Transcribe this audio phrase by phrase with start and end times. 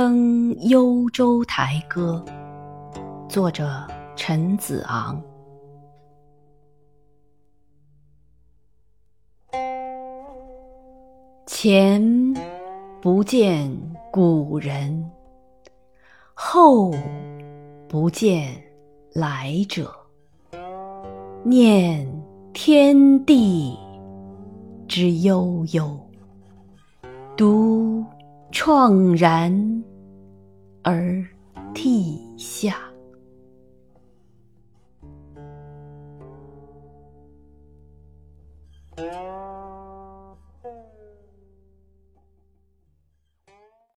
[0.00, 2.24] 登幽州台歌》，
[3.28, 5.20] 作者陈子昂。
[11.48, 12.00] 前
[13.02, 13.68] 不见
[14.12, 15.04] 古人，
[16.32, 16.94] 后
[17.88, 18.54] 不见
[19.12, 19.92] 来者。
[21.42, 22.08] 念
[22.52, 23.76] 天地
[24.86, 25.98] 之悠悠，
[27.36, 28.04] 独
[28.52, 29.84] 怆然
[30.90, 31.22] 而
[31.74, 32.78] 涕下。